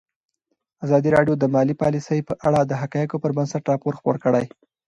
ازادي 0.85 1.09
راډیو 1.15 1.33
د 1.39 1.43
مالي 1.53 1.75
پالیسي 1.81 2.19
په 2.27 2.33
اړه 2.47 2.59
د 2.65 2.71
حقایقو 2.81 3.21
پر 3.23 3.31
بنسټ 3.37 3.63
راپور 3.71 3.93
خپور 3.99 4.15
کړی. 4.23 4.45